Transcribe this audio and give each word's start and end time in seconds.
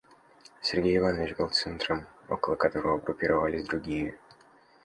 Сергей 0.63 0.97
Иванович 0.97 1.37
был 1.37 1.51
центром, 1.51 2.07
около 2.27 2.55
которого 2.55 2.97
группировались 2.97 3.67
другие. 3.67 4.17